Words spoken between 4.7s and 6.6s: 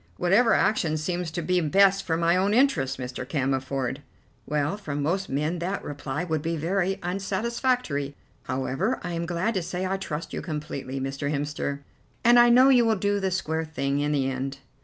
from most men that reply would be